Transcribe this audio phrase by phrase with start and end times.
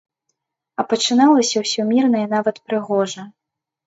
[0.79, 3.27] А пачыналася ўсё мірна і нават прыгожа.